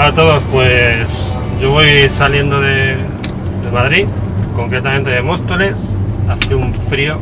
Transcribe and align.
Hola 0.00 0.08
a 0.08 0.14
todos, 0.14 0.42
pues 0.50 1.30
yo 1.60 1.72
voy 1.72 2.08
saliendo 2.08 2.58
de, 2.58 2.96
Madrid, 3.70 4.06
concretamente 4.56 5.10
de 5.10 5.20
Móstoles, 5.20 5.94
hace 6.26 6.54
un 6.54 6.72
frío 6.72 7.18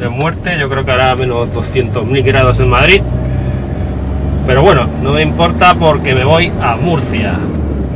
de 0.00 0.08
muerte, 0.08 0.58
yo 0.58 0.68
creo 0.68 0.84
que 0.84 0.90
hará 0.90 1.14
menos 1.14 1.48
200.000 1.50 2.24
grados 2.24 2.58
en 2.58 2.70
Madrid, 2.70 3.02
pero 4.48 4.62
bueno, 4.62 4.88
no 5.00 5.12
me 5.12 5.22
importa 5.22 5.76
porque 5.76 6.12
me 6.12 6.24
voy 6.24 6.50
a 6.60 6.74
Murcia, 6.74 7.34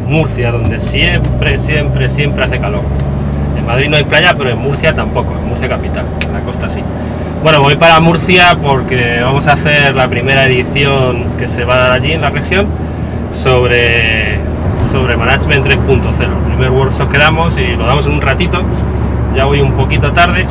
Murcia, 0.06 0.52
donde 0.52 0.79
siempre, 0.79 1.59
siempre, 1.59 2.09
siempre 2.09 2.45
hace 2.45 2.61
calor. 2.61 2.84
En 3.56 3.66
Madrid 3.66 3.88
no 3.88 3.96
hay 3.96 4.04
playa, 4.04 4.36
pero 4.38 4.50
en 4.50 4.59
Murcia 4.59 4.95
tampoco, 4.95 5.36
en 5.36 5.48
Murcia 5.48 5.68
capital, 5.68 6.06
en 6.25 6.32
la 6.32 6.43
costa 6.43 6.68
sí. 6.68 6.80
Bueno, 7.43 7.61
voy 7.61 7.75
para 7.75 7.98
Murcia 7.98 8.56
porque 8.62 9.18
vamos 9.20 9.48
a 9.48 9.54
hacer 9.54 9.96
la 9.96 10.06
primera 10.06 10.45
edición 10.45 11.36
que 11.40 11.48
se 11.48 11.64
va 11.64 11.75
a 11.75 11.79
dar 11.79 11.93
allí 11.98 12.12
en 12.12 12.20
la 12.20 12.30
región 12.30 12.88
sobre, 13.33 14.39
sobre 14.82 15.17
Management 15.17 15.67
3.0. 15.67 16.21
El 16.21 16.53
primer 16.53 16.71
workshop 16.71 17.09
que 17.09 17.19
damos 17.19 17.57
y 17.57 17.75
lo 17.75 17.86
damos 17.86 18.07
en 18.07 18.14
un 18.14 18.21
ratito. 18.21 18.63
Ya 19.35 19.45
voy 19.45 19.61
un 19.61 19.73
poquito 19.73 20.13
tarde, 20.13 20.46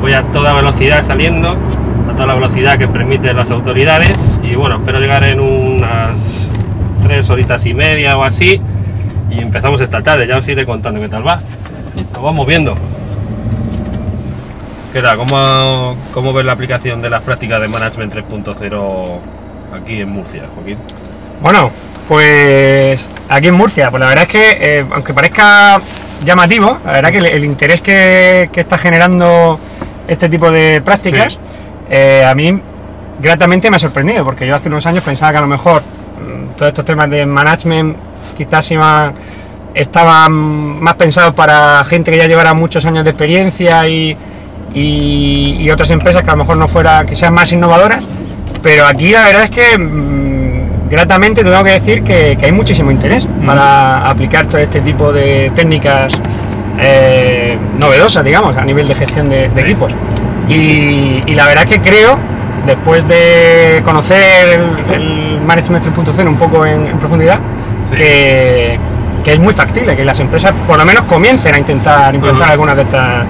voy 0.00 0.12
a 0.12 0.22
toda 0.32 0.54
velocidad 0.54 1.02
saliendo, 1.02 1.50
a 1.50 2.12
toda 2.12 2.26
la 2.26 2.34
velocidad 2.34 2.78
que 2.78 2.88
permiten 2.88 3.36
las 3.36 3.50
autoridades 3.50 4.40
y 4.42 4.54
bueno, 4.54 4.76
espero 4.76 5.00
llegar 5.00 5.24
en 5.24 5.40
unas 5.40 6.48
tres 7.02 7.28
horitas 7.28 7.66
y 7.66 7.74
media 7.74 8.16
o 8.16 8.22
así 8.22 8.60
y 9.30 9.40
empezamos 9.40 9.80
esta 9.80 10.02
tarde, 10.02 10.26
ya 10.26 10.38
os 10.38 10.48
iré 10.48 10.64
contando 10.64 11.00
qué 11.00 11.08
tal 11.08 11.26
va. 11.26 11.38
Lo 12.12 12.22
vamos 12.22 12.46
viendo. 12.46 12.76
¿Qué 14.92 15.02
tal? 15.02 15.16
¿Cómo, 15.16 15.96
cómo 16.12 16.32
ves 16.32 16.44
la 16.44 16.52
aplicación 16.52 17.02
de 17.02 17.10
las 17.10 17.22
prácticas 17.22 17.60
de 17.60 17.66
Management 17.66 18.14
3.0 18.14 19.18
aquí 19.74 20.00
en 20.00 20.08
Murcia, 20.08 20.44
Joaquín? 20.54 20.78
Bueno, 21.44 21.70
pues 22.08 23.06
aquí 23.28 23.48
en 23.48 23.54
Murcia, 23.54 23.90
pues 23.90 24.00
la 24.00 24.08
verdad 24.08 24.24
es 24.24 24.30
que, 24.30 24.50
eh, 24.78 24.84
aunque 24.90 25.12
parezca 25.12 25.78
llamativo, 26.24 26.78
la 26.86 26.92
verdad 26.92 27.10
que 27.10 27.18
el, 27.18 27.26
el 27.26 27.44
interés 27.44 27.82
que, 27.82 28.48
que 28.50 28.60
está 28.60 28.78
generando 28.78 29.60
este 30.08 30.30
tipo 30.30 30.50
de 30.50 30.80
prácticas, 30.82 31.34
Sí. 31.34 31.38
eh, 31.90 32.24
a 32.26 32.34
mí 32.34 32.58
gratamente 33.20 33.68
me 33.70 33.76
ha 33.76 33.78
sorprendido, 33.78 34.24
porque 34.24 34.46
yo 34.46 34.56
hace 34.56 34.68
unos 34.68 34.86
años 34.86 35.04
pensaba 35.04 35.32
que 35.32 35.38
a 35.38 35.40
lo 35.42 35.46
mejor 35.46 35.82
mm, 35.82 36.52
todos 36.56 36.70
estos 36.70 36.84
temas 36.86 37.10
de 37.10 37.26
management 37.26 37.94
quizás 38.38 38.70
iban- 38.70 39.12
estaban 39.74 40.32
más 40.82 40.94
pensados 40.94 41.34
para 41.34 41.84
gente 41.84 42.10
que 42.10 42.16
ya 42.16 42.26
llevara 42.26 42.54
muchos 42.54 42.86
años 42.86 43.04
de 43.04 43.10
experiencia 43.10 43.86
y, 43.86 44.16
y- 44.72 45.56
y 45.60 45.70
otras 45.70 45.90
empresas 45.90 46.22
que 46.22 46.30
a 46.30 46.32
lo 46.32 46.38
mejor 46.38 46.56
no 46.56 46.68
fuera, 46.68 47.04
que 47.04 47.14
sean 47.14 47.34
más 47.34 47.52
innovadoras, 47.52 48.08
pero 48.62 48.86
aquí 48.86 49.10
la 49.10 49.24
verdad 49.24 49.44
es 49.44 49.50
que 49.50 49.76
mm, 49.78 50.23
gratamente 50.94 51.42
te 51.42 51.50
tengo 51.50 51.64
que 51.64 51.72
decir 51.72 52.02
que, 52.04 52.36
que 52.38 52.46
hay 52.46 52.52
muchísimo 52.52 52.90
interés 52.90 53.26
para 53.44 54.08
aplicar 54.08 54.46
todo 54.46 54.58
este 54.58 54.80
tipo 54.80 55.12
de 55.12 55.50
técnicas 55.54 56.12
eh, 56.80 57.58
novedosas, 57.78 58.24
digamos, 58.24 58.56
a 58.56 58.64
nivel 58.64 58.86
de 58.86 58.94
gestión 58.94 59.28
de, 59.28 59.48
de 59.48 59.60
equipos. 59.60 59.92
Y, 60.48 61.22
y 61.26 61.34
la 61.34 61.46
verdad 61.48 61.64
que 61.64 61.80
creo, 61.80 62.18
después 62.66 63.06
de 63.08 63.82
conocer 63.84 64.20
el, 64.54 64.94
el 64.94 65.40
Management 65.40 65.84
3.0 65.86 66.28
un 66.28 66.36
poco 66.36 66.64
en, 66.64 66.86
en 66.86 66.98
profundidad, 66.98 67.40
Sí. 67.90 67.98
que, 67.98 68.78
que 69.22 69.32
es 69.34 69.38
muy 69.38 69.52
factible 69.52 69.94
que 69.94 70.04
las 70.04 70.18
empresas 70.18 70.52
por 70.66 70.78
lo 70.78 70.84
menos 70.86 71.02
comiencen 71.04 71.54
a 71.54 71.58
intentar 71.58 72.14
implantar 72.14 72.44
Ajá. 72.44 72.52
algunas 72.52 72.76
de 72.76 72.82
estas, 72.82 73.24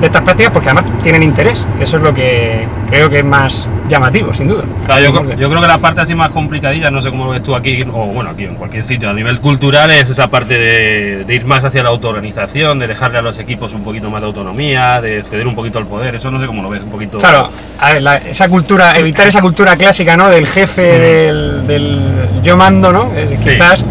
de 0.00 0.06
estas 0.06 0.22
prácticas 0.22 0.52
porque 0.52 0.68
además 0.68 0.84
tienen 1.02 1.22
interés, 1.22 1.64
que 1.78 1.84
eso 1.84 1.96
es 1.96 2.02
lo 2.02 2.12
que 2.12 2.66
creo 2.90 3.08
que 3.08 3.18
es 3.18 3.24
más 3.24 3.68
llamativo, 3.90 4.32
sin 4.32 4.48
duda. 4.48 4.62
Claro, 4.86 5.02
yo, 5.02 5.34
yo 5.36 5.48
creo 5.50 5.60
que 5.60 5.66
la 5.68 5.78
parte 5.78 6.00
así 6.00 6.14
más 6.14 6.30
complicadilla, 6.30 6.90
no 6.90 7.02
sé 7.02 7.10
cómo 7.10 7.26
lo 7.26 7.30
ves 7.32 7.42
tú 7.42 7.54
aquí, 7.54 7.82
o 7.92 8.06
bueno, 8.06 8.30
aquí 8.30 8.44
en 8.44 8.54
cualquier 8.54 8.84
sitio, 8.84 9.10
a 9.10 9.12
nivel 9.12 9.40
cultural, 9.40 9.90
es 9.90 10.08
esa 10.08 10.28
parte 10.28 10.58
de, 10.58 11.24
de 11.24 11.34
ir 11.34 11.44
más 11.44 11.64
hacia 11.64 11.82
la 11.82 11.90
autoorganización, 11.90 12.78
de 12.78 12.86
dejarle 12.86 13.18
a 13.18 13.22
los 13.22 13.38
equipos 13.38 13.74
un 13.74 13.82
poquito 13.82 14.08
más 14.08 14.20
de 14.22 14.28
autonomía, 14.28 15.00
de 15.02 15.22
ceder 15.24 15.46
un 15.46 15.54
poquito 15.54 15.78
al 15.78 15.86
poder, 15.86 16.14
eso 16.14 16.30
no 16.30 16.40
sé 16.40 16.46
cómo 16.46 16.62
lo 16.62 16.70
ves, 16.70 16.82
un 16.82 16.90
poquito... 16.90 17.18
Claro, 17.18 17.50
a 17.80 17.92
ver, 17.92 18.02
la- 18.02 18.16
esa 18.18 18.48
cultura, 18.48 18.96
evitar 18.96 19.26
esa 19.26 19.42
cultura 19.42 19.76
clásica, 19.76 20.16
¿no? 20.16 20.28
Del 20.30 20.46
jefe, 20.46 20.82
del, 20.82 21.66
del 21.66 22.00
yo 22.42 22.56
mando, 22.56 22.92
¿no? 22.92 23.10
Eh, 23.14 23.38
quizás 23.42 23.84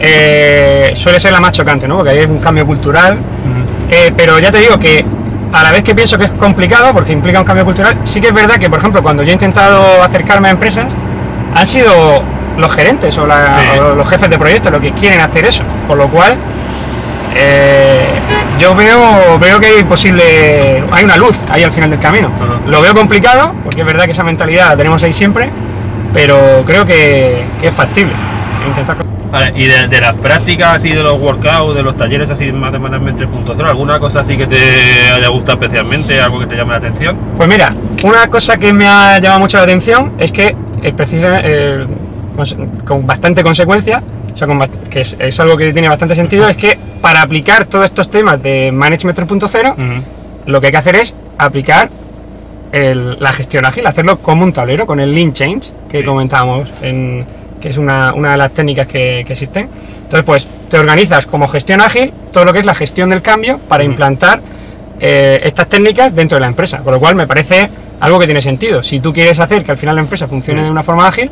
eh, 0.00 0.92
suele 0.94 1.20
ser 1.20 1.32
la 1.32 1.40
más 1.40 1.52
chocante, 1.52 1.86
¿no? 1.86 1.96
Porque 1.96 2.10
hay 2.10 2.24
un 2.24 2.38
cambio 2.38 2.66
cultural. 2.66 3.18
Eh, 3.90 4.10
pero 4.16 4.38
ya 4.38 4.50
te 4.50 4.58
digo 4.58 4.78
que 4.78 5.04
a 5.52 5.62
la 5.62 5.70
vez 5.72 5.82
que 5.84 5.94
pienso 5.94 6.16
que 6.18 6.24
es 6.24 6.30
complicado, 6.32 6.92
porque 6.94 7.12
implica 7.12 7.38
un 7.40 7.44
cambio 7.46 7.64
cultural, 7.64 7.98
sí 8.04 8.20
que 8.20 8.28
es 8.28 8.34
verdad 8.34 8.56
que, 8.56 8.70
por 8.70 8.78
ejemplo, 8.78 9.02
cuando 9.02 9.22
yo 9.22 9.30
he 9.30 9.32
intentado 9.34 10.02
acercarme 10.02 10.48
a 10.48 10.52
empresas, 10.52 10.94
han 11.54 11.66
sido 11.66 12.22
los 12.56 12.74
gerentes 12.74 13.16
o, 13.18 13.26
la- 13.26 13.58
Sí. 13.74 13.78
o 13.78 13.94
los 13.94 14.08
jefes 14.08 14.30
de 14.30 14.38
proyectos 14.38 14.72
los 14.72 14.80
que 14.80 14.92
quieren 14.92 15.20
hacer 15.20 15.44
eso. 15.44 15.62
Con 15.86 15.98
lo 15.98 16.08
cual, 16.08 16.36
eh, 17.34 18.04
yo 18.58 18.74
veo, 18.74 19.38
veo 19.38 19.58
que 19.60 19.66
hay 19.66 19.84
posible, 19.84 20.82
hay 20.90 21.04
una 21.04 21.16
luz 21.16 21.36
ahí 21.50 21.62
al 21.62 21.70
final 21.72 21.90
del 21.90 22.00
camino. 22.00 22.30
Lo 22.66 22.80
veo 22.82 22.94
complicado, 22.94 23.54
porque 23.64 23.80
es 23.80 23.86
verdad 23.86 24.04
que 24.04 24.12
esa 24.12 24.24
mentalidad 24.24 24.68
la 24.70 24.76
tenemos 24.76 25.02
ahí 25.02 25.12
siempre, 25.12 25.50
pero 26.12 26.62
creo 26.66 26.84
que, 26.84 27.44
que 27.60 27.68
es 27.68 27.74
factible. 27.74 28.12
Intentar 28.66 28.96
Vale, 29.32 29.52
y 29.56 29.64
de, 29.66 29.88
de 29.88 30.00
las 30.00 30.14
prácticas 30.18 30.74
así 30.76 30.90
de 30.90 31.02
los 31.02 31.18
workouts, 31.18 31.74
de 31.74 31.82
los 31.82 31.96
talleres 31.96 32.30
así 32.30 32.52
más 32.52 32.70
de 32.70 32.78
Management 32.78 33.18
3.0, 33.18 33.66
¿alguna 33.66 33.98
cosa 33.98 34.20
así 34.20 34.36
que 34.36 34.46
te 34.46 34.58
haya 35.10 35.28
gustado 35.28 35.58
especialmente, 35.58 36.20
algo 36.20 36.38
que 36.38 36.46
te 36.46 36.54
llame 36.54 36.72
la 36.72 36.78
atención? 36.78 37.16
Pues 37.36 37.48
mira, 37.48 37.72
una 38.04 38.28
cosa 38.28 38.58
que 38.58 38.74
me 38.74 38.86
ha 38.86 39.18
llamado 39.18 39.40
mucho 39.40 39.56
la 39.56 39.62
atención 39.64 40.12
es 40.18 40.30
que 40.32 40.54
precisa- 40.94 41.40
eh, 41.44 41.86
cons- 42.36 42.84
con 42.84 43.06
bastante 43.06 43.42
consecuencia, 43.42 44.02
o 44.34 44.36
sea, 44.36 44.46
con 44.46 44.60
que 44.90 45.00
es, 45.00 45.16
es 45.18 45.40
algo 45.40 45.56
que 45.56 45.72
tiene 45.72 45.88
bastante 45.88 46.14
sentido, 46.14 46.46
es 46.46 46.56
que 46.58 46.78
para 47.00 47.22
aplicar 47.22 47.64
todos 47.64 47.86
estos 47.86 48.10
temas 48.10 48.42
de 48.42 48.70
Management 48.70 49.16
3.0, 49.18 49.72
Ujú. 49.72 50.04
lo 50.44 50.60
que 50.60 50.66
hay 50.66 50.72
que 50.72 50.78
hacer 50.78 50.96
es 50.96 51.14
aplicar 51.38 51.88
el- 52.72 53.16
la 53.18 53.32
gestión 53.32 53.64
ágil, 53.64 53.86
hacerlo 53.86 54.18
como 54.18 54.44
un 54.44 54.52
tablero, 54.52 54.86
con 54.86 55.00
el 55.00 55.14
Lean 55.14 55.32
Change 55.32 55.72
que 55.90 56.00
Sí. 56.00 56.04
comentábamos, 56.04 56.68
en- 56.82 57.24
que 57.62 57.68
es 57.70 57.78
una, 57.78 58.12
una 58.14 58.32
de 58.32 58.36
las 58.36 58.50
técnicas 58.52 58.86
que, 58.86 59.24
que 59.26 59.32
existen. 59.32 59.68
Entonces, 60.04 60.24
pues 60.24 60.46
te 60.68 60.78
organizas 60.78 61.24
como 61.26 61.48
gestión 61.48 61.80
ágil 61.80 62.12
todo 62.32 62.44
lo 62.44 62.52
que 62.52 62.58
es 62.58 62.66
la 62.66 62.74
gestión 62.74 63.08
del 63.10 63.22
cambio 63.22 63.58
para 63.68 63.84
implantar 63.84 64.40
eh, 65.00 65.40
estas 65.44 65.68
técnicas 65.68 66.14
dentro 66.14 66.36
de 66.36 66.40
la 66.40 66.48
empresa. 66.48 66.78
Con 66.78 66.92
lo 66.92 67.00
cual 67.00 67.14
me 67.14 67.26
parece 67.26 67.70
algo 68.00 68.18
que 68.18 68.26
tiene 68.26 68.42
sentido. 68.42 68.82
Si 68.82 69.00
tú 69.00 69.12
quieres 69.12 69.38
hacer 69.40 69.64
que 69.64 69.70
al 69.70 69.76
final 69.78 69.94
la 69.94 70.02
empresa 70.02 70.26
funcione 70.28 70.62
de 70.64 70.70
una 70.70 70.82
forma 70.82 71.06
ágil, 71.06 71.30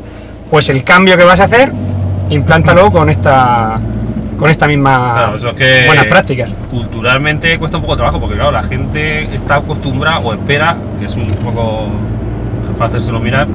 pues 0.49 0.69
el 0.69 0.83
cambio 0.83 1.17
que 1.17 1.23
vas 1.25 1.39
a 1.41 1.43
hacer, 1.43 1.71
implántalo 2.29 2.91
con 2.91 3.09
esta 3.09 3.79
con 4.39 4.49
esta 4.49 4.67
misma 4.67 5.13
Claro, 5.15 5.37
eso 5.37 5.49
es 5.49 5.55
que- 5.55 5.85
buenas 5.85 6.05
prácticas. 6.07 6.49
culturalmente 6.71 7.59
cuesta 7.59 7.77
un 7.77 7.83
poco 7.83 7.93
de 7.93 7.97
trabajo 7.97 8.19
porque 8.19 8.35
claro 8.35 8.51
la 8.51 8.63
gente 8.63 9.21
está 9.35 9.57
acostumbrada 9.57 10.17
o 10.19 10.33
espera 10.33 10.75
que 10.97 11.05
es 11.05 11.15
un 11.15 11.27
poco 11.27 11.89
fácil 12.79 12.97
hacerlo 13.01 13.19
mirar 13.19 13.47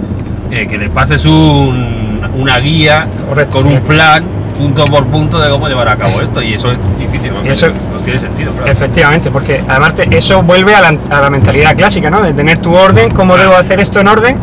eh, 0.53 0.64
que 0.69 0.78
le 0.78 0.88
pases 0.88 1.25
un- 1.26 1.96
una 2.37 2.59
guía 2.59 3.07
Correcto, 3.29 3.59
con 3.59 3.67
un 3.73 3.81
plan 3.81 4.25
punto 4.57 4.85
por 4.87 5.05
punto 5.07 5.39
de 5.39 5.51
cómo 5.51 5.69
llevar 5.69 5.89
a 5.89 5.97
cabo 5.97 6.21
esto 6.23 6.43
y 6.43 6.55
eso 6.55 6.71
es 6.73 6.79
difícil 6.99 7.31
eso- 7.45 7.69
no 7.69 7.99
tiene 8.05 8.19
sentido 8.21 8.53
claro. 8.53 8.73
Efectivamente, 8.73 9.31
porque 9.31 9.61
además 9.69 9.95
te- 9.95 10.17
eso 10.17 10.43
vuelve 10.43 10.75
a 10.75 10.81
la, 10.81 10.99
a 11.11 11.21
la 11.21 11.29
mentalidad 11.31 11.77
clásica, 11.77 12.09
¿no? 12.09 12.23
De 12.23 12.33
tener 12.33 12.59
tu 12.59 12.75
orden, 12.75 13.11
cómo 13.11 13.35
Claro. 13.35 13.51
debo 13.51 13.61
hacer 13.61 13.81
esto 13.81 14.01
en 14.01 14.09
orden 14.09 14.37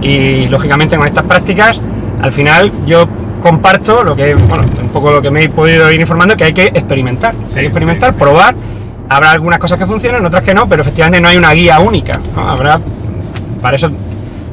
y 0.00 0.46
lógicamente 0.48 0.96
con 0.96 1.06
estas 1.06 1.24
prácticas, 1.24 1.80
al 2.22 2.32
final 2.32 2.72
yo 2.86 3.06
comparto 3.42 4.02
lo 4.02 4.16
que, 4.16 4.34
bueno, 4.34 4.64
un 4.82 4.88
poco 4.88 5.10
lo 5.12 5.20
que 5.22 5.30
me 5.30 5.44
he 5.44 5.48
podido 5.50 5.90
ir 5.92 6.00
informando, 6.00 6.34
que 6.36 6.44
hay 6.44 6.52
que 6.54 6.64
experimentar, 6.66 7.34
hay 7.34 7.48
Sí, 7.54 7.54
que 7.60 7.66
experimentar, 7.66 8.12
sí. 8.12 8.16
probar, 8.18 8.54
habrá 9.10 9.32
algunas 9.32 9.58
cosas 9.58 9.78
que 9.78 9.86
funcionen, 9.86 10.24
otras 10.24 10.42
que 10.42 10.54
no, 10.54 10.66
pero 10.68 10.80
efectivamente 10.82 11.20
no 11.20 11.28
hay 11.28 11.36
una 11.36 11.52
guía 11.52 11.78
única, 11.78 12.18
¿no? 12.34 12.48
Habrá, 12.48 12.80
para 13.60 13.76
eso 13.76 13.90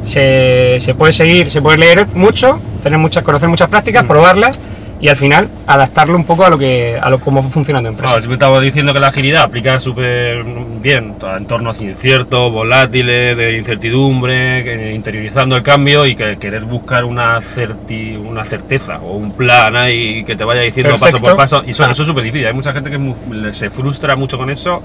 se, 0.05 0.79
se 0.79 0.95
puede 0.95 1.13
seguir, 1.13 1.51
se 1.51 1.61
puede 1.61 1.77
leer 1.77 2.07
mucho, 2.13 2.59
tener 2.83 2.99
muchas, 2.99 3.23
conocer 3.23 3.49
muchas 3.49 3.69
prácticas, 3.69 4.03
Mm. 4.03 4.07
probarlas 4.07 4.59
y 5.01 5.09
al 5.09 5.17
final 5.17 5.49
adaptarlo 5.67 6.15
un 6.15 6.23
poco 6.23 6.45
a 6.45 6.49
lo 6.49 6.57
que, 6.57 6.97
a 6.99 7.09
lo 7.09 7.19
cómo 7.19 7.43
funciona 7.43 7.81
tu 7.81 7.87
empresa. 7.87 8.07
Claro, 8.13 8.21
siempre 8.21 8.35
estamos 8.35 8.61
diciendo 8.61 8.93
que 8.93 8.99
la 8.99 9.07
agilidad 9.09 9.43
aplica 9.43 9.77
súper 9.79 10.43
bien 10.81 11.15
a 11.21 11.35
entornos 11.37 11.81
inciertos, 11.81 12.49
volátiles, 12.51 13.35
de 13.35 13.57
incertidumbre, 13.57 14.93
interiorizando 14.95 15.55
el 15.57 15.63
cambio 15.63 16.05
y 16.05 16.15
que 16.15 16.37
querer 16.37 16.63
buscar 16.63 17.03
una, 17.03 17.39
certi- 17.41 18.17
una 18.17 18.45
certeza 18.45 18.99
o 18.99 19.17
un 19.17 19.33
plan 19.33 19.75
ahí 19.75 20.23
que 20.23 20.35
te 20.35 20.43
vaya 20.45 20.61
diciendo 20.61 20.97
paso 20.97 21.17
por 21.19 21.35
paso. 21.35 21.61
Y 21.67 21.71
eso, 21.71 21.83
Ah. 21.83 21.91
eso 21.91 22.03
es 22.03 22.07
súper 22.07 22.23
difícil. 22.23 22.47
Hay 22.47 22.53
mucha 22.53 22.71
gente 22.71 22.89
que 22.89 23.53
se 23.53 23.69
frustra 23.69 24.15
mucho 24.15 24.37
con 24.37 24.49
eso 24.49 24.81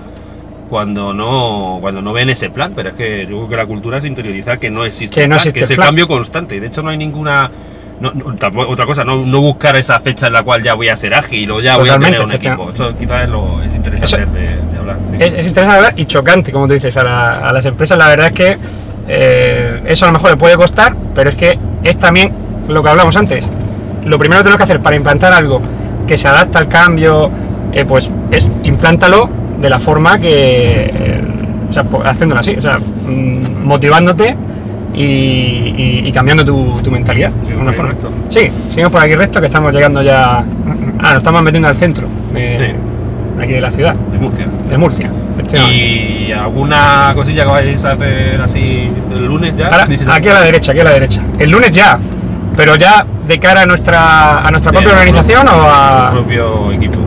cuando 0.70 1.12
no 1.12 1.78
cuando 1.82 2.00
no 2.00 2.12
ven 2.14 2.30
ese 2.30 2.48
plan, 2.48 2.72
pero 2.74 2.90
es 2.90 2.94
que 2.94 3.22
yo 3.26 3.36
creo 3.36 3.48
que 3.48 3.56
la 3.56 3.66
cultura 3.66 3.98
es 3.98 4.04
interiorizar 4.06 4.58
que 4.58 4.70
no 4.70 4.84
existe, 4.86 5.14
Que 5.16 5.28
no 5.28 5.34
plan, 5.34 5.38
existe 5.38 5.58
que 5.60 5.64
es 5.64 5.70
el 5.70 5.76
plan. 5.76 5.88
cambio 5.88 6.08
constante. 6.08 6.56
Y 6.56 6.60
de 6.60 6.68
hecho 6.68 6.82
no 6.82 6.90
hay 6.90 6.96
ninguna... 6.96 7.50
no- 8.00 8.12
no, 8.12 8.34
tampoco- 8.36 8.70
otra 8.70 8.86
cosa, 8.86 9.04
no, 9.04 9.16
no 9.26 9.40
buscar 9.42 9.76
esa 9.76 10.00
fecha 10.00 10.28
en 10.28 10.32
la 10.32 10.42
cual 10.42 10.62
ya 10.62 10.72
voy 10.74 10.88
a 10.88 10.96
ser 10.96 11.12
ágil 11.14 11.50
o 11.50 11.60
ya 11.60 11.76
voy 11.76 11.88
a 11.90 11.98
tener 11.98 12.14
Totalmente, 12.16 12.48
un 12.48 12.54
equipo. 12.54 12.70
Eso 12.72 12.96
quizás 12.98 13.24
es, 13.24 13.30
lo, 13.30 13.62
es 13.62 13.74
interesante 13.74 14.26
de, 14.40 14.56
de 14.70 14.78
hablar. 14.78 14.96
sí. 15.10 15.16
Es, 15.18 15.32
es 15.34 15.46
interesante 15.48 15.80
¿verdad? 15.82 15.92
y 15.96 16.04
chocante, 16.06 16.52
como 16.52 16.66
tú 16.66 16.72
dices, 16.74 16.96
a, 16.96 17.04
la- 17.04 17.30
a 17.48 17.52
las 17.52 17.64
empresas. 17.66 17.98
La 17.98 18.08
verdad 18.08 18.28
es 18.28 18.32
que 18.32 18.58
eh, 19.08 19.82
eso 19.86 20.04
a 20.04 20.08
lo 20.08 20.12
mejor 20.14 20.30
le 20.30 20.36
puede 20.36 20.56
costar, 20.56 20.94
pero 21.14 21.30
es 21.30 21.36
que 21.36 21.58
es 21.84 21.96
también 21.98 22.32
lo 22.68 22.82
que 22.82 22.88
hablamos 22.90 23.16
antes. 23.16 23.48
lo 24.04 24.18
primero 24.18 24.38
que 24.40 24.44
tenemos 24.44 24.58
que 24.58 24.64
hacer 24.64 24.80
para 24.80 24.96
implantar 24.96 25.32
algo 25.32 25.60
que 26.06 26.16
se 26.16 26.26
adapta 26.28 26.58
al 26.58 26.68
cambio, 26.68 27.30
eh, 27.72 27.84
pues 27.84 28.10
es 28.30 28.48
implántalo 28.64 29.28
de 29.60 29.70
la 29.70 29.78
forma 29.78 30.18
que, 30.18 31.20
o 31.68 31.72
sea, 31.72 31.84
pues, 31.84 32.04
haciéndolo 32.06 32.40
así, 32.40 32.54
o 32.56 32.62
sea, 32.62 32.78
mm, 32.78 33.64
motivándote 33.64 34.36
y, 34.94 35.02
y- 35.02 36.02
y 36.06 36.12
cambiando 36.12 36.44
tu, 36.44 36.80
tu 36.82 36.90
mentalidad. 36.90 37.30
Sí, 37.46 37.52
por 37.52 37.74
forma. 37.74 37.90
recto. 37.92 38.10
Sí, 38.28 38.50
seguimos 38.70 38.92
por 38.92 39.00
aquí 39.02 39.14
recto 39.14 39.40
que 39.40 39.46
estamos 39.46 39.72
llegando 39.72 40.02
ya. 40.02 40.38
Ah, 40.38 40.44
nos 41.10 41.16
estamos 41.18 41.42
metiendo 41.42 41.68
al 41.68 41.76
centro 41.76 42.06
de, 42.32 42.58
Sí. 43.38 43.42
aquí 43.42 43.52
de 43.52 43.60
la 43.60 43.70
ciudad, 43.70 43.94
De 43.94 44.18
Murcia. 44.18 44.46
de 44.68 44.78
Murcia. 44.78 45.10
¿Y 45.52 46.30
alguna 46.32 47.12
cosilla 47.14 47.44
que 47.44 47.50
vais 47.50 47.84
a 47.84 47.92
hacer 47.92 48.40
así 48.42 48.90
el 49.12 49.26
lunes 49.26 49.56
ya? 49.56 49.68
Ahora, 49.68 49.88
aquí 50.14 50.28
a 50.28 50.34
la 50.34 50.42
derecha, 50.42 50.72
aquí 50.72 50.80
a 50.80 50.84
la 50.84 50.90
derecha. 50.92 51.22
El 51.38 51.50
lunes 51.50 51.72
ya, 51.72 51.98
pero 52.56 52.76
ya 52.76 53.04
de 53.26 53.38
cara 53.38 53.62
a 53.62 53.66
nuestra, 53.66 54.38
a 54.38 54.50
nuestra 54.50 54.70
Sí, 54.70 54.76
propia 54.76 54.92
organización 54.98 55.48
o 55.48 55.52
a. 55.52 56.10
propio 56.12 56.72
equipo. 56.72 56.98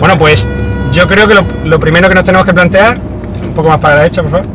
Bueno, 0.00 0.18
pues 0.18 0.48
yo 0.92 1.06
creo 1.08 1.26
que 1.28 1.34
lo, 1.34 1.44
lo 1.64 1.78
primero 1.80 2.08
que 2.08 2.14
nos 2.14 2.24
tenemos 2.24 2.46
que 2.46 2.54
plantear, 2.54 2.98
un 3.42 3.54
poco 3.54 3.68
más 3.68 3.78
para 3.80 3.94
la 3.94 4.00
derecha, 4.02 4.22
por 4.22 4.30
favor. 4.30 4.46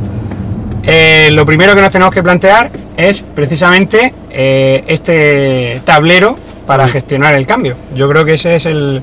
Eh, 0.83 1.29
lo 1.31 1.45
primero 1.45 1.75
que 1.75 1.81
nos 1.81 1.91
tenemos 1.91 2.13
que 2.13 2.23
plantear 2.23 2.71
es 2.97 3.21
precisamente 3.21 4.13
eh, 4.31 4.83
este 4.87 5.81
tablero 5.85 6.35
para 6.65 6.87
gestionar 6.87 7.35
el 7.35 7.45
cambio. 7.45 7.75
Yo 7.95 8.09
creo 8.09 8.25
que 8.25 8.33
ese 8.33 8.55
es 8.55 8.65
el 8.65 9.01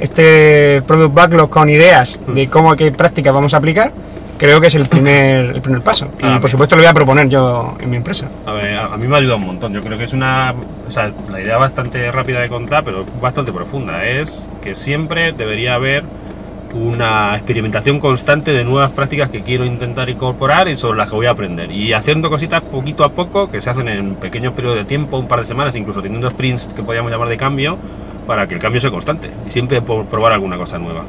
este 0.00 0.82
product 0.86 1.14
backlog 1.14 1.50
con 1.50 1.68
ideas 1.68 2.18
de 2.26 2.48
cómo 2.48 2.74
qué 2.74 2.90
prácticas 2.90 3.34
vamos 3.34 3.54
a 3.54 3.58
aplicar. 3.58 3.92
Creo 4.38 4.58
que 4.58 4.68
es 4.68 4.74
el 4.74 4.84
primer, 4.88 5.50
el 5.56 5.60
primer 5.60 5.82
paso. 5.82 6.08
Y 6.18 6.24
Ah, 6.26 6.40
por 6.40 6.48
supuesto 6.48 6.74
lo 6.74 6.80
voy 6.80 6.88
a 6.88 6.94
proponer 6.94 7.28
yo 7.28 7.76
en 7.78 7.90
mi 7.90 7.96
empresa. 7.98 8.26
A, 8.46 8.52
ver, 8.54 8.74
a, 8.74 8.86
a 8.86 8.96
mí 8.96 9.06
me 9.06 9.14
ha 9.14 9.18
ayudado 9.18 9.36
un 9.36 9.46
montón. 9.46 9.74
Yo 9.74 9.82
creo 9.82 9.98
que 9.98 10.04
es 10.04 10.14
una. 10.14 10.54
O 10.88 10.90
sea, 10.90 11.12
la 11.30 11.40
idea 11.42 11.58
bastante 11.58 12.10
rápida 12.10 12.40
de 12.40 12.48
contar, 12.48 12.82
pero 12.82 13.04
bastante 13.20 13.52
profunda. 13.52 14.02
Es 14.06 14.48
que 14.62 14.74
siempre 14.74 15.32
debería 15.32 15.74
haber 15.74 16.04
una 16.74 17.34
experimentación 17.36 17.98
constante 17.98 18.52
de 18.52 18.64
nuevas 18.64 18.90
prácticas 18.92 19.28
que 19.30 19.42
quiero 19.42 19.64
intentar 19.64 20.08
incorporar 20.08 20.68
y 20.68 20.76
sobre 20.76 20.98
las 20.98 21.08
que 21.10 21.16
voy 21.16 21.26
a 21.26 21.32
aprender. 21.32 21.70
Y 21.72 21.92
haciendo 21.92 22.30
cositas 22.30 22.62
poquito 22.62 23.04
a 23.04 23.08
poco 23.10 23.50
que 23.50 23.60
se 23.60 23.70
hacen 23.70 23.88
en 23.88 24.14
pequeños 24.14 24.52
periodos 24.52 24.78
de 24.78 24.84
tiempo, 24.84 25.18
un 25.18 25.26
par 25.26 25.40
de 25.40 25.46
semanas, 25.46 25.74
incluso 25.76 26.00
teniendo 26.00 26.30
sprints 26.30 26.68
que 26.74 26.82
podríamos 26.82 27.10
llamar 27.10 27.28
de 27.28 27.36
cambio, 27.36 27.76
para 28.26 28.46
que 28.46 28.54
el 28.54 28.60
cambio 28.60 28.80
sea 28.80 28.90
constante. 28.90 29.30
Y 29.46 29.50
siempre 29.50 29.82
por 29.82 30.06
probar 30.06 30.32
alguna 30.32 30.56
cosa 30.56 30.78
nueva. 30.78 31.02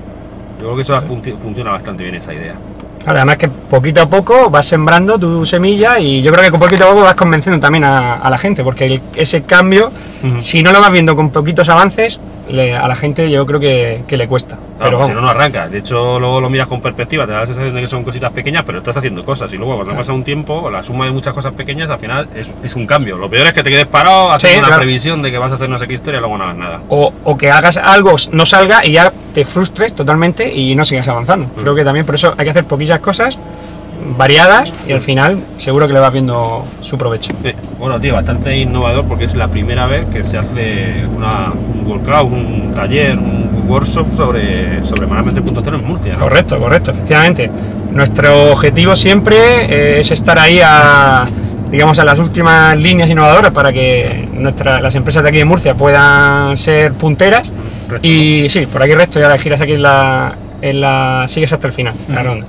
Yo 0.59 0.65
creo 0.65 0.75
que 0.75 0.81
eso 0.81 0.93
funci- 1.01 1.37
funciona 1.37 1.71
bastante 1.71 2.03
bien 2.03 2.15
esa 2.15 2.33
idea. 2.33 2.55
Claro, 3.03 3.17
además 3.19 3.37
que 3.37 3.47
poquito 3.49 4.01
a 4.01 4.05
poco 4.07 4.49
vas 4.51 4.65
sembrando 4.67 5.17
tu 5.17 5.43
semilla 5.45 5.97
y 5.99 6.21
yo 6.21 6.31
creo 6.31 6.43
que 6.45 6.51
con 6.51 6.59
poquito 6.59 6.85
a 6.85 6.89
poco 6.89 7.01
vas 7.01 7.15
convenciendo 7.15 7.59
también 7.59 7.83
a, 7.83 8.13
a 8.13 8.29
la 8.29 8.37
gente, 8.37 8.63
porque 8.63 8.85
el- 8.85 9.01
ese 9.15 9.41
cambio, 9.43 9.91
si 10.39 10.61
no 10.61 10.71
lo 10.71 10.79
vas 10.79 10.91
viendo 10.91 11.15
con 11.15 11.31
poquitos 11.31 11.67
avances, 11.69 12.19
le- 12.51 12.75
a 12.75 12.87
la 12.87 12.95
gente 12.95 13.29
yo 13.31 13.45
creo 13.45 13.59
que, 13.59 14.03
que 14.07 14.17
le 14.17 14.27
cuesta. 14.27 14.57
Pero 14.79 15.05
si 15.05 15.13
no, 15.13 15.21
no 15.21 15.29
arranca. 15.29 15.69
De 15.69 15.77
hecho, 15.79 16.19
luego 16.19 16.41
lo 16.41 16.49
miras 16.49 16.67
con 16.67 16.81
perspectiva, 16.81 17.25
te 17.25 17.31
da 17.33 17.41
la 17.41 17.45
sensación 17.45 17.73
de 17.75 17.81
que 17.81 17.87
son 17.87 18.03
cositas 18.03 18.31
pequeñas, 18.31 18.63
pero 18.65 18.79
estás 18.79 18.97
haciendo 18.97 19.23
cosas. 19.23 19.51
Y 19.53 19.57
luego, 19.57 19.73
cuando 19.75 19.85
Claro. 19.91 19.99
pasa 20.01 20.13
un 20.13 20.23
tiempo, 20.23 20.69
la 20.71 20.81
suma 20.83 21.05
de 21.05 21.11
muchas 21.11 21.33
cosas 21.33 21.53
pequeñas, 21.53 21.89
al 21.89 21.99
final 21.99 22.27
es, 22.35 22.55
es 22.63 22.75
un 22.75 22.85
cambio. 22.87 23.17
Lo 23.17 23.29
peor 23.29 23.47
es 23.47 23.53
que 23.53 23.61
te 23.63 23.69
quedes 23.69 23.85
parado 23.85 24.31
haciendo 24.31 24.53
Sí, 24.55 24.59
una 24.59 24.67
claro. 24.67 24.81
previsión 24.81 25.21
de 25.21 25.31
que 25.31 25.37
vas 25.37 25.51
a 25.51 25.55
hacer 25.55 25.69
no 25.69 25.77
sé 25.77 25.87
qué 25.87 25.93
historia 25.93 26.17
y 26.17 26.21
luego 26.21 26.37
no 26.37 26.43
hagas 26.45 26.57
nada. 26.57 26.81
o, 26.89 27.13
o 27.23 27.37
que 27.37 27.51
hagas 27.51 27.77
algo, 27.77 28.15
no 28.31 28.45
salga 28.45 28.85
y 28.85 28.93
ya 28.93 29.11
te 29.33 29.45
frustres 29.45 29.93
totalmente 29.95 30.51
y 30.53 30.75
no 30.75 30.83
sigas 30.83 31.07
avanzando. 31.07 31.47
Mm. 31.55 31.61
Creo 31.61 31.75
que 31.75 31.83
también 31.83 32.05
por 32.05 32.15
eso 32.15 32.33
hay 32.37 32.43
que 32.45 32.51
hacer 32.51 32.65
poquillas 32.65 32.99
cosas 32.99 33.37
variadas 34.17 34.71
y 34.87 34.91
al 34.93 35.01
final 35.01 35.37
seguro 35.57 35.87
que 35.87 35.93
le 35.93 35.99
vas 35.99 36.11
viendo 36.13 36.65
su 36.81 36.97
provecho. 36.97 37.31
Eh, 37.43 37.55
Bueno, 37.79 37.99
tío, 37.99 38.13
bastante 38.13 38.55
innovador 38.57 39.05
porque 39.05 39.25
es 39.25 39.35
la 39.35 39.47
primera 39.47 39.85
vez 39.87 40.05
que 40.07 40.23
se 40.23 40.37
hace 40.37 41.05
una, 41.15 41.51
un 41.51 41.85
workout, 41.87 42.31
un 42.31 42.71
taller, 42.75 43.17
un 43.17 43.63
workshop 43.67 44.07
sobre, 44.15 44.85
sobre 44.85 45.07
Management 45.07 45.47
3.0 45.47 45.79
en 45.79 45.85
Murcia. 45.87 46.13
¿no? 46.13 46.19
Correcto, 46.19 46.59
correcto, 46.59 46.91
efectivamente. 46.91 47.49
Nuestro 47.91 48.51
objetivo 48.51 48.95
siempre 48.95 49.35
eh, 49.69 49.99
es 49.99 50.11
estar 50.11 50.37
ahí 50.39 50.59
a, 50.63 51.25
digamos, 51.71 51.97
a 51.99 52.05
las 52.05 52.19
últimas 52.19 52.77
líneas 52.77 53.09
innovadoras 53.09 53.51
para 53.51 53.71
que 53.73 54.27
nuestra- 54.33 54.79
las 54.81 54.93
empresas 54.95 55.23
de 55.23 55.29
aquí 55.29 55.37
de 55.39 55.45
Murcia 55.45 55.73
puedan 55.73 56.55
ser 56.57 56.93
punteras. 56.93 57.51
Recto, 57.89 58.07
Y 58.07 58.47
sí, 58.49 58.65
por 58.67 58.81
aquí 58.83 58.93
recto, 58.93 59.19
y 59.19 59.23
ahora 59.23 59.37
giras 59.37 59.59
aquí 59.59 59.73
en 59.73 59.81
la, 59.83 60.35
en 60.61 60.79
la 60.79 61.25
sigues 61.27 61.51
hasta 61.51 61.67
el 61.67 61.73
final, 61.73 61.93
en 62.07 62.15
la 62.15 62.21
Ujú. 62.21 62.29
ronda. 62.29 62.47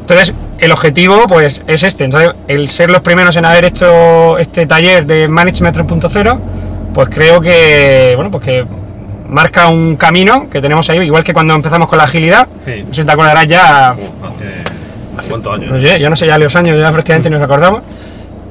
Entonces, 0.00 0.34
el 0.64 0.72
objetivo 0.72 1.26
pues 1.28 1.62
es 1.66 1.82
este. 1.82 2.04
Entonces, 2.04 2.32
el 2.48 2.68
ser 2.68 2.90
los 2.90 3.00
primeros 3.00 3.36
en 3.36 3.44
haber 3.44 3.64
hecho 3.64 4.38
este 4.38 4.66
taller 4.66 5.06
de 5.06 5.28
Management 5.28 5.76
3.0, 5.76 6.38
pues 6.94 7.08
creo 7.08 7.40
que, 7.40 8.12
bueno, 8.16 8.30
pues 8.30 8.44
que 8.44 8.66
marca 9.28 9.68
un 9.68 9.96
camino 9.96 10.48
que 10.50 10.60
tenemos 10.60 10.88
ahí, 10.90 10.98
igual 11.00 11.24
que 11.24 11.32
cuando 11.32 11.54
empezamos 11.54 11.88
con 11.88 11.98
la 11.98 12.04
agilidad. 12.04 12.46
Sí. 12.64 12.84
No 12.86 12.94
sé 12.94 13.02
si 13.02 13.06
te 13.06 13.12
acordarás 13.12 13.46
ya, 13.46 13.94
Uh, 13.96 14.26
hace, 14.26 15.18
¿hace 15.18 15.28
cuántos 15.28 15.54
años? 15.54 15.72
no 15.72 15.80
sé, 15.80 15.98
yo 16.00 16.10
no 16.10 16.16
sé 16.16 16.26
ya 16.26 16.38
los 16.38 16.54
años, 16.56 16.78
ya 16.78 16.90
prácticamente 16.92 17.30
nos 17.30 17.42
acordamos, 17.42 17.82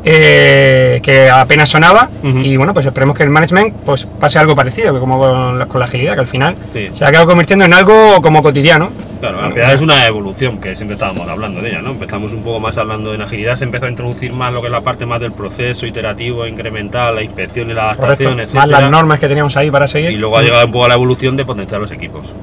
eh, 0.05 0.99
que 1.01 1.29
apenas 1.29 1.69
sonaba 1.69 2.09
y 2.23 2.57
bueno, 2.57 2.73
pues 2.73 2.85
esperemos 2.85 3.15
que 3.15 3.23
el 3.23 3.29
management 3.29 3.73
pues 3.85 4.05
pase 4.05 4.37
algo 4.39 4.55
parecido 4.55 4.93
que 4.93 4.99
como 4.99 5.17
con 5.19 5.59
la, 5.59 5.65
con 5.67 5.79
la 5.79 5.85
agilidad, 5.85 6.15
que 6.15 6.19
al 6.21 6.27
final 6.27 6.55
Sí. 6.73 6.89
se 6.93 7.05
ha 7.05 7.07
acabado 7.09 7.29
convirtiendo 7.29 7.65
en 7.65 7.73
algo 7.73 8.21
como 8.21 8.41
cotidiano. 8.43 8.89
Claro, 9.21 9.39
al 9.41 9.53
final 9.53 9.71
es 9.71 9.81
una 9.81 10.05
evolución 10.05 10.59
que 10.59 10.75
siempre 10.75 10.95
estábamos 10.95 11.25
hablando 11.29 11.61
de 11.61 11.69
ella, 11.69 11.81
¿no? 11.81 11.91
Empezamos 11.91 12.33
un 12.33 12.43
poco 12.43 12.59
más 12.59 12.77
hablando 12.77 13.13
en 13.13 13.21
agilidad, 13.21 13.55
se 13.55 13.63
empezó 13.63 13.85
a 13.85 13.89
introducir 13.89 14.33
más 14.33 14.51
lo 14.51 14.59
que 14.59 14.67
es 14.67 14.71
la 14.73 14.81
parte 14.81 15.05
más 15.05 15.21
del 15.21 15.31
proceso 15.31 15.85
iterativo, 15.85 16.45
incremental, 16.45 17.15
la 17.15 17.23
inspección 17.23 17.69
y 17.69 17.73
la 17.73 17.95
Correcto, 17.95 18.03
adaptación, 18.27 18.35
más 18.37 18.47
etcétera. 18.47 18.81
las 18.81 18.91
normas 18.91 19.19
que 19.19 19.27
teníamos 19.29 19.55
ahí 19.55 19.71
para 19.71 19.87
seguir. 19.87 20.11
Y 20.11 20.17
luego 20.17 20.37
ha 20.37 20.41
llegado 20.41 20.65
un 20.65 20.71
poco 20.73 20.85
a 20.85 20.89
la 20.89 20.95
evolución 20.95 21.37
de 21.37 21.45
potenciar 21.45 21.79
los 21.79 21.91
equipos. 21.91 22.33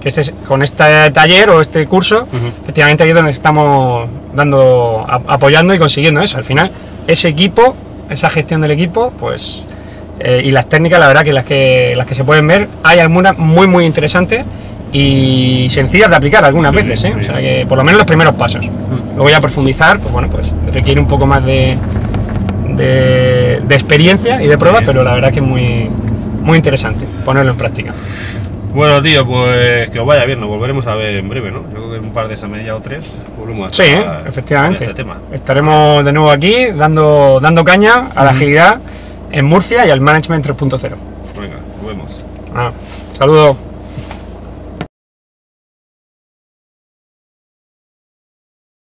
Que 0.00 0.08
este 0.08 0.22
es- 0.22 0.32
con 0.48 0.62
este 0.62 1.10
taller 1.12 1.50
o 1.50 1.60
este 1.60 1.86
curso, 1.86 2.26
efectivamente 2.62 3.02
ahí 3.04 3.10
es 3.10 3.14
donde 3.16 3.30
estamos 3.32 4.08
dando, 4.34 5.04
a- 5.08 5.20
apoyando 5.28 5.74
y 5.74 5.78
consiguiendo 5.78 6.20
eso. 6.22 6.38
Al 6.38 6.44
final, 6.44 6.70
ese 7.06 7.28
equipo, 7.28 7.74
esa 8.08 8.30
gestión 8.30 8.60
del 8.60 8.70
equipo, 8.72 9.12
pues 9.18 9.66
eh, 10.18 10.42
y 10.44 10.50
las 10.50 10.68
técnicas, 10.68 11.00
la 11.00 11.06
verdad 11.08 11.24
que 11.24 11.32
las 11.32 11.44
que 11.44 11.94
las 11.96 12.06
que 12.06 12.14
se 12.14 12.24
pueden 12.24 12.46
ver, 12.46 12.68
hay 12.84 12.98
algunas 12.98 13.38
muy 13.38 13.66
muy 13.66 13.86
interesantes 13.86 14.44
y 14.92 15.66
sencillas 15.70 16.10
de 16.10 16.16
aplicar 16.16 16.44
algunas 16.44 16.72
Sí, 16.72 16.76
veces, 16.78 17.04
¿eh? 17.04 17.12
sí. 17.14 17.20
o 17.20 17.22
sea 17.22 17.36
que 17.40 17.64
por 17.68 17.78
lo 17.78 17.84
menos 17.84 17.98
los 17.98 18.06
primeros 18.06 18.34
pasos. 18.34 18.66
Luego 19.14 19.30
ya 19.30 19.40
profundizar, 19.40 19.98
pues 19.98 20.12
bueno, 20.12 20.28
pues 20.28 20.54
requiere 20.72 21.00
un 21.00 21.06
poco 21.08 21.26
más 21.26 21.44
de, 21.44 21.76
de, 22.76 23.60
de 23.66 23.74
experiencia 23.74 24.42
y 24.42 24.48
de 24.48 24.58
prueba, 24.58 24.80
pero 24.84 25.02
la 25.02 25.14
verdad 25.14 25.32
que 25.32 25.40
es 25.40 25.46
muy 25.46 25.88
muy 26.42 26.56
interesante 26.56 27.04
ponerlo 27.24 27.52
en 27.52 27.56
práctica. 27.58 27.92
Bueno, 28.72 29.02
tío, 29.02 29.26
pues 29.26 29.90
que 29.90 29.98
os 29.98 30.06
vaya 30.06 30.24
bien, 30.24 30.40
nos 30.40 30.48
volveremos 30.48 30.86
a 30.86 30.94
ver 30.94 31.16
en 31.16 31.28
breve, 31.28 31.50
¿no? 31.50 31.62
Yo 31.70 31.76
creo 31.76 31.90
que 31.90 31.96
en 31.96 32.04
un 32.04 32.12
par 32.12 32.28
de 32.28 32.36
semanas 32.36 32.66
ya 32.66 32.76
o 32.76 32.80
tres 32.80 33.12
volvemos 33.38 33.70
a 33.70 33.74
Sí, 33.74 33.82
estar 33.90 34.26
efectivamente. 34.28 34.78
con 34.78 34.90
este 34.90 34.94
tema. 35.02 35.18
Estaremos 35.32 36.04
de 36.04 36.12
nuevo 36.12 36.30
aquí 36.30 36.66
dando, 36.72 37.40
dando 37.40 37.64
caña 37.64 38.08
a 38.14 38.24
la 38.24 38.30
agilidad 38.30 38.78
en 39.32 39.44
Murcia 39.46 39.86
y 39.86 39.90
al 39.90 40.00
Management 40.00 40.46
3.0. 40.46 40.80
Venga, 41.40 41.56
nos 41.78 41.86
vemos. 41.86 42.24
Ah, 42.54 42.70
saludos. 43.12 43.56